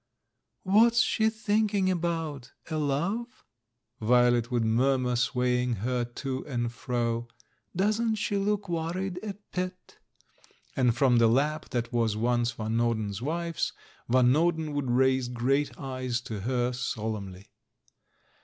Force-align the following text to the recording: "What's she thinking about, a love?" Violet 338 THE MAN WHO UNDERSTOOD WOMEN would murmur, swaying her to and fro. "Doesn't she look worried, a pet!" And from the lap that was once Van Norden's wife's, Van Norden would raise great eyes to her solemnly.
"What's 0.63 1.01
she 1.01 1.29
thinking 1.29 1.91
about, 1.91 2.53
a 2.71 2.77
love?" 2.77 3.45
Violet 3.99 4.47
338 4.47 4.49
THE 4.49 4.65
MAN 4.65 4.77
WHO 4.77 4.87
UNDERSTOOD 4.87 5.03
WOMEN 5.03 5.05
would 5.05 5.05
murmur, 5.05 5.15
swaying 5.15 5.75
her 5.85 6.05
to 6.05 6.45
and 6.47 6.73
fro. 6.73 7.27
"Doesn't 7.75 8.15
she 8.15 8.37
look 8.37 8.67
worried, 8.67 9.19
a 9.21 9.35
pet!" 9.51 9.99
And 10.75 10.97
from 10.97 11.19
the 11.19 11.27
lap 11.27 11.69
that 11.69 11.93
was 11.93 12.17
once 12.17 12.51
Van 12.53 12.77
Norden's 12.77 13.21
wife's, 13.21 13.73
Van 14.09 14.31
Norden 14.31 14.73
would 14.73 14.89
raise 14.89 15.27
great 15.27 15.77
eyes 15.77 16.19
to 16.21 16.39
her 16.39 16.71
solemnly. 16.73 17.51